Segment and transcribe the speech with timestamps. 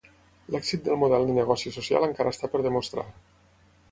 [0.53, 3.07] L'èxit del model de negoci social encara està per demostrar.